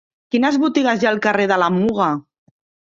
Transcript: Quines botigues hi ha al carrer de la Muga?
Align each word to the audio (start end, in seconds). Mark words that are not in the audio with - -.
Quines 0.35 0.57
botigues 0.63 1.03
hi 1.05 1.11
ha 1.11 1.11
al 1.13 1.21
carrer 1.27 1.47
de 1.55 1.61
la 1.67 1.71
Muga? 1.79 2.11